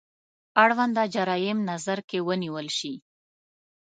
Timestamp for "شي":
2.77-2.93